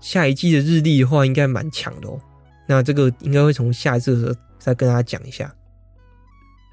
[0.00, 2.20] 下一季的日历的话，应该蛮强的哦。
[2.68, 5.52] 那这个应该会从下一次的时候再跟大家讲一下。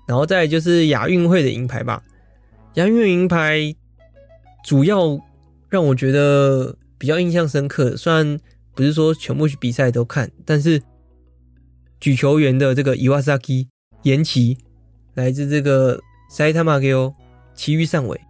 [0.07, 2.03] 然后再就是亚运会的银牌吧。
[2.75, 3.75] 亚运会银牌
[4.63, 5.19] 主要
[5.69, 8.39] 让我觉得比较印象深刻，虽然
[8.75, 10.79] 不是说全部比赛都看，但是
[11.99, 13.67] 举球员的这个伊瓦萨基
[14.03, 14.55] 岩崎，
[15.15, 17.11] 来自这个埼玉県哦，
[17.55, 18.21] 埼玉上尾，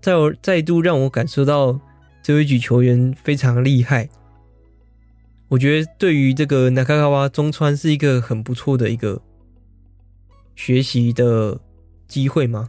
[0.00, 1.80] 再再度让我感受到。
[2.22, 4.06] 这位举球员非常厉害，
[5.48, 9.20] 我觉得对于这个中川中川是一个很不错的一个
[10.54, 11.58] 学习的
[12.06, 12.68] 机会嘛。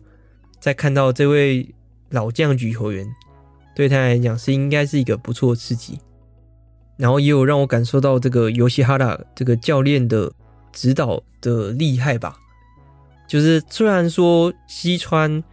[0.57, 1.75] 在看到这位
[2.09, 3.05] 老将举球员，
[3.75, 5.99] 对他来讲是应该是一个不错的刺激。
[6.95, 10.31] 然后也有让我感受到这个游戏哈拉这个教练的
[10.71, 12.37] 指导的厉害吧。
[13.27, 15.43] 就是虽然说西川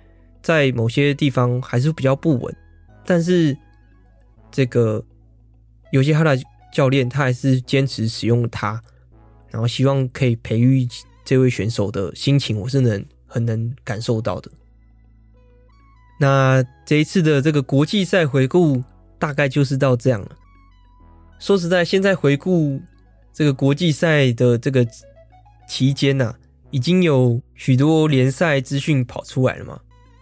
[0.42, 2.56] 在某些地方还是比较不稳，
[3.04, 3.56] 但是。
[4.50, 5.04] 这个
[5.92, 6.36] 有些他的
[6.72, 8.82] 教练，他还是坚持使用他，
[9.50, 10.88] 然后希望可以培育
[11.22, 14.50] 这位选手的心情，我是能很能感受到的。
[16.18, 18.82] 那这一次的这个国际赛回顾，
[19.18, 20.30] 大概就是到这样了。
[21.38, 22.80] 说实在，现在回顾
[23.34, 24.84] 这个国际赛的这个
[25.68, 26.34] 期间呐，
[26.70, 29.78] 已经有许多联赛资讯跑出来了嘛，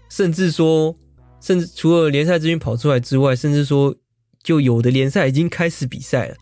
[0.09, 0.97] 甚至说，
[1.41, 3.95] 甚至除了联赛资讯跑出来之外，甚至说。
[4.43, 6.37] 就有的联赛已经开始比赛了，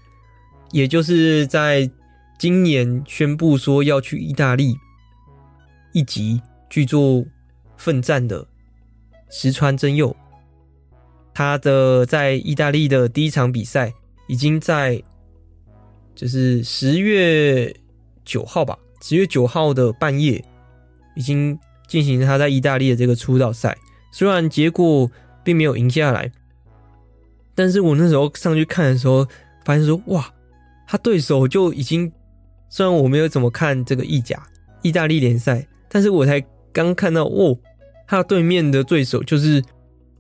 [0.73, 1.91] 也就是在
[2.39, 4.77] 今年宣布说要去意大利
[5.95, 7.25] 一级去做
[7.79, 8.47] 奋战的
[9.31, 10.15] 石川真佑，
[11.33, 13.91] 他的在意大利的第一场比赛
[14.29, 15.03] 已经在
[16.15, 17.75] 就是十月
[18.23, 20.45] 九号吧，十月九号的半夜
[21.17, 21.59] 已经
[21.95, 23.79] 进行他在意大利的这个出道赛，
[24.11, 25.09] 虽然结果
[25.45, 26.33] 并没有赢下来。
[27.55, 29.25] 但是我那时候上去看的时候，
[29.65, 30.29] 发现说哇，
[30.89, 32.11] 他对手就已经，
[32.69, 34.43] 虽然我没有怎么看这个意甲、
[34.83, 37.57] 意大利联赛，但是我才刚看到哦，
[38.09, 39.63] 他对面的对手就是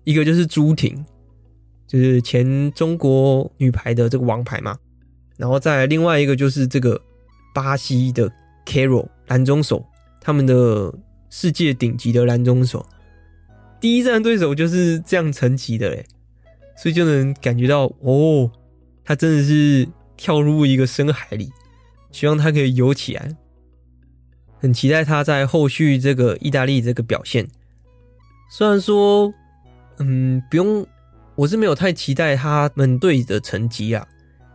[0.05, 1.05] 一个就是朱婷，
[1.89, 4.79] 就是前中国女排的这个王牌嘛，
[5.37, 7.01] 然后再另外一个就是这个
[7.53, 8.31] 巴西的
[8.65, 9.85] Caro 拦中手，
[10.21, 10.95] 他们的
[11.37, 12.87] 世界顶级的蓝中手，
[13.81, 16.07] 第一站对手就是这样层级的嘞。
[16.77, 18.49] 所以就能感觉到哦，
[19.05, 21.51] 他真的是跳入一个深海里，
[22.12, 23.37] 希望他可以游起来。
[24.61, 27.49] 很期待他在后续这个意大利这个表现。
[28.49, 29.35] 虽然说，
[29.99, 30.87] 嗯，不用，
[31.35, 34.07] 我是没有太期待他们队的成绩啊。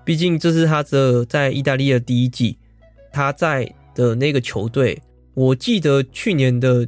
[0.06, 2.58] 毕竟这是他的在意大利的第一季，
[3.12, 5.02] 他在的那个球队，
[5.40, 6.86] 我记得去年的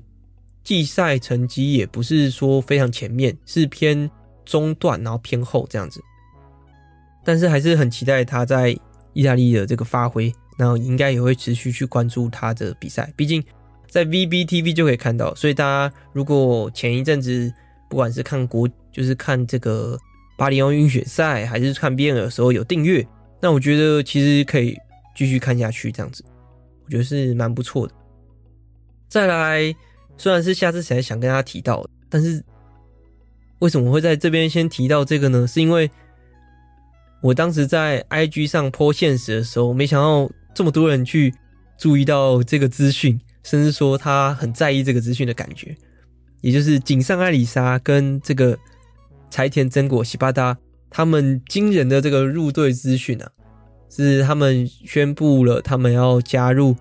[0.62, 4.12] 季赛成绩也不是说非常前面，是偏。
[4.44, 6.02] 中段，然后偏后这样子，
[7.24, 8.76] 但是还是很期待他在
[9.14, 13.14] 意大利的这个发挥，然后应该也会持续去关注他的比赛。
[13.16, 13.42] 毕竟
[13.88, 17.54] 在 VBTV 就可以看到，所以大家如果前一阵子
[17.88, 19.98] 不管是看国，就是看这个
[20.38, 23.08] 巴黎奥运选赛，还是看 BN 的时候有订阅，
[23.40, 24.76] 那我觉得其实可以
[25.16, 26.26] 继续看下去，这样子
[26.84, 27.94] 我觉得是蛮不错的。
[29.12, 29.76] 再来，
[30.18, 32.44] 虽然是下次才想跟大家提到，但是。
[33.60, 35.46] 为什么会在这边先提到这个呢？
[35.46, 35.88] 是因为
[37.22, 41.32] 我当时在 IG 上 po 现实的时候，没想到这么多人去
[41.78, 45.78] 注意到这个资讯，甚至说他很在意这个资讯的感觉。
[46.42, 48.58] 也就是井上爱丽莎跟这个
[49.30, 50.58] 柴田真果西巴达
[50.90, 53.30] 他们惊人的这个入队资讯啊，
[53.92, 56.76] 是他们宣布了他们要加入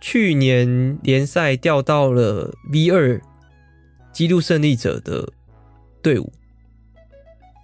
[0.00, 3.20] 去年联赛调到了 V 二
[4.12, 5.28] 纪录胜利者的。
[6.02, 6.32] 队伍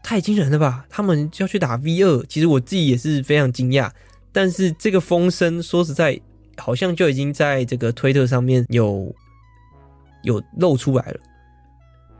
[0.03, 0.85] 太惊人了吧！
[0.91, 3.91] 他们就要去打 V 二，其实我自己也是非常惊讶。
[4.31, 6.21] 但是这个风声说实在，
[6.59, 9.11] 好像就已经在这个推特上面有
[10.23, 11.21] 有露出来了。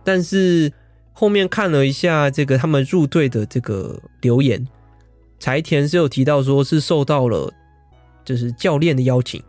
[0.03, 0.73] 但是
[1.13, 4.67] 后面看了一下这个他们入队的这个留言，
[5.39, 7.53] 柴田是有提到说是受到了
[8.25, 9.43] 就是教练的邀请，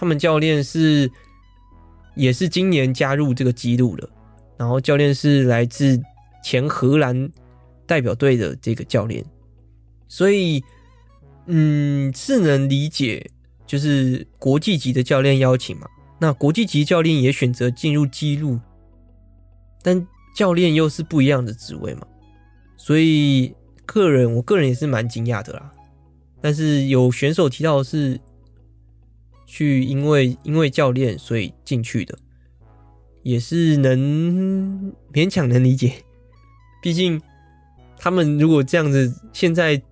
[0.00, 1.10] 他们教练是
[2.14, 4.08] 也是今年加入这个记录的，
[4.56, 6.00] 然后教练是来自
[6.42, 7.30] 前荷兰
[7.86, 9.22] 代表队的这个教练，
[10.08, 10.64] 所以
[11.44, 13.30] 嗯是能理解，
[13.66, 15.86] 就是国际级的教练邀请嘛，
[16.18, 18.58] 那国际级教练也选择进入记录。
[19.82, 22.06] 但教练又是不一样的职位嘛，
[22.78, 25.70] 所以个人我个人也是蛮惊讶的啦。
[26.40, 28.18] 但是有选手提到是
[29.50, 32.16] 去因为因为教练所以进去的，
[33.24, 35.92] 也是能勉强能理解。
[36.80, 37.20] 毕竟
[37.98, 39.82] 他们如果这样子，现在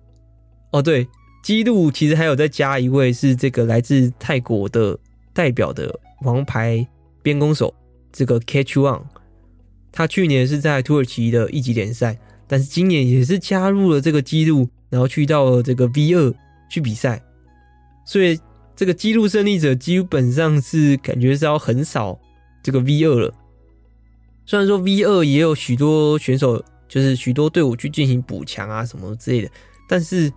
[0.71, 1.05] 哦对，
[1.43, 4.97] 纪录其实还有再加一位是这个来自泰国的
[5.33, 6.87] 代表的王牌
[7.21, 7.75] 边攻手，
[8.13, 9.01] 这个 Catchuan。
[9.91, 16.33] 他去年是在土耳其的一级联赛，但是今年也是加入了这个纪录，然后去到这个 V 二
[16.69, 17.21] 去比赛，
[18.05, 18.39] 所以
[18.79, 22.17] 这个纪录胜利者基本上是感觉是要横扫
[22.63, 23.33] 这个 V 二了。
[24.45, 29.51] 虽然说 V 二也有许多选手，就是许多队伍去进行补强啊什么之类的，
[29.89, 30.31] 但是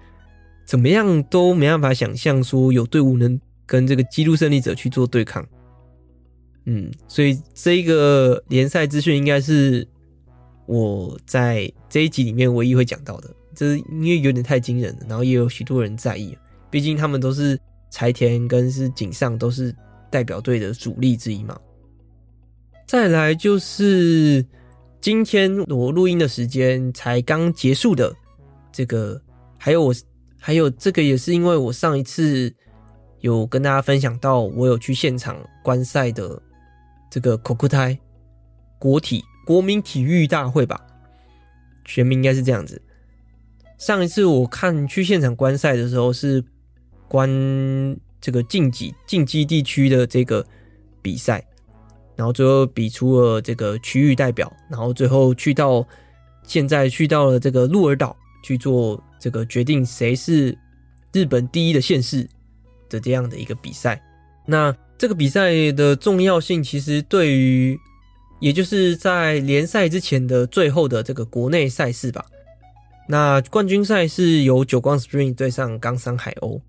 [0.67, 5.47] 怎么样都没办法想象说有队伍能跟这个纪录胜利者去做对抗。
[6.65, 9.87] 嗯，所以这个联赛资讯应该是
[10.67, 16.37] 我在这一集里面唯一会讲到的，这是因为有点太惊人了，然后也有许多人在意，
[16.73, 17.57] 毕竟他们都是
[17.93, 19.73] 柴田跟是井上都是
[20.11, 21.57] 代表队的主力之一嘛。
[22.85, 24.45] 再来就是
[25.01, 28.13] 今天我录音的时间才刚结束的
[28.73, 29.23] 这个，
[29.57, 29.95] 还有我
[30.37, 32.53] 还有这个也是因为我上一次
[33.21, 36.43] 有跟大家分享到，我有去现场观赛的。
[37.15, 37.99] 这个国体
[38.79, 40.81] 国体国民体育大会吧，
[41.85, 42.81] 全名应该是这样子。
[43.77, 46.43] 上一次我看去现场观赛的时候是
[47.13, 47.29] 关
[48.23, 50.43] 这个晋级晋级地区的这个
[51.03, 51.45] 比赛，
[52.17, 55.87] 然后最后比出了这个区域代表，然后最后去到
[56.43, 60.57] 现在去到了这个鹿儿岛去做这个决定谁是
[61.13, 62.27] 日本第一的县市
[62.89, 64.03] 的这样的一个比赛。
[64.47, 67.79] 那这个比赛的重要性，其实对于，
[68.41, 72.25] 也就是在联赛之前的最后的这个国内赛事吧。
[73.07, 76.63] 那冠军赛是由久光 Spring 对上冈山海鸥。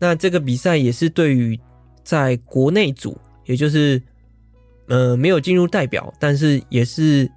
[0.00, 1.60] 那这个比赛也是对于
[2.02, 4.02] 在国内组，也就是
[4.88, 7.30] 呃没有进入代表，但是也是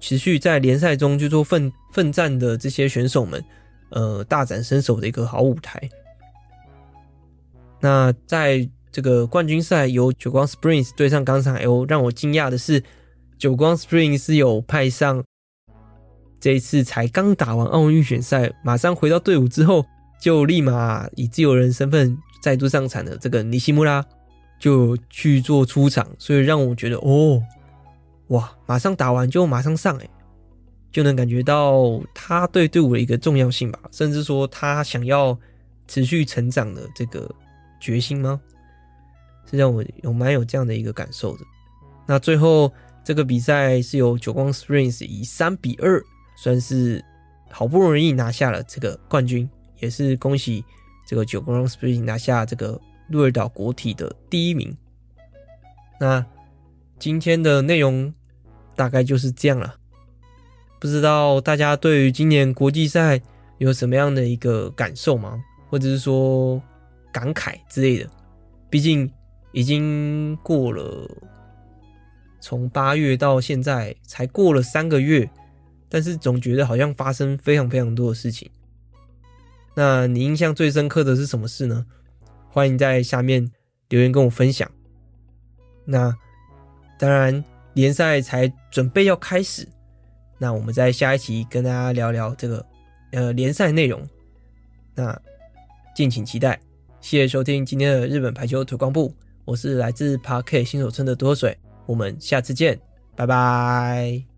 [0.00, 3.42] 持续在联赛中去做奋奋战的这些选手们，
[3.90, 5.80] 呃大展身手的一个好舞台。
[7.80, 12.82] 那在这个冠军赛由久光 Springs 对上冈山 L，让我惊讶的是，
[13.38, 15.24] 久光 Springs 是有派上
[16.40, 19.86] 这一次才刚打完奥运预选赛，马上回到队伍之后，
[20.20, 24.04] 就立马以自由人身份再度上场的这个尼西穆拉
[24.58, 27.42] 就去做出场，所以让我觉得哦，
[28.28, 30.10] 哇，马上打完就马上上诶，
[30.92, 35.36] 就能感觉到他对队伍的一个重要性吧，甚至说他想要
[35.88, 37.28] 持续成长的这个
[37.80, 38.40] 决心吗？
[39.50, 41.44] 是让我有蛮有这样的一个感受的。
[42.06, 42.70] 那最后
[43.02, 46.00] 这个比赛是由久光 Springs 以三比二，
[46.36, 47.04] 算是
[47.50, 49.48] 好不容易拿下了这个冠军，
[49.80, 50.64] 也是恭喜
[51.06, 54.76] 这个久光 Springs 拿下这个鹿儿岛国体的第一名。
[55.98, 56.24] 那
[56.98, 58.14] 今天的内容
[58.76, 59.74] 大概就是这样了。
[60.78, 63.20] 不知道大家对于今年国际赛
[63.58, 65.42] 有什么样的一个感受吗？
[65.68, 66.62] 或者是说
[67.12, 68.08] 感慨之类的？
[68.70, 69.10] 毕竟。
[69.52, 71.10] 已经过了，
[72.40, 75.28] 从八月到现在才过了三个月，
[75.88, 78.48] 但是总觉得好像发生非常非常多的事情。
[79.74, 81.86] 那你印象最深刻的是什么事呢？
[82.50, 83.50] 欢迎在下面
[83.88, 84.70] 留言跟我分享。
[85.84, 86.14] 那
[86.98, 87.44] 当然，
[87.74, 89.66] 联赛才准备要开始，
[90.38, 92.66] 那我们在下一期跟大家聊聊这个
[93.12, 94.06] 呃联赛内容。
[94.94, 95.18] 那
[95.94, 96.60] 敬请期待，
[97.00, 99.14] 谢谢收听今天的日本排球推广部。
[99.44, 101.56] 我是来自 Park 新手村的多水，
[101.86, 102.78] 我们下次见，
[103.16, 104.29] 拜拜。